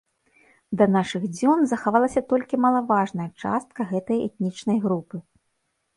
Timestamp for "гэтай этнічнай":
3.93-4.77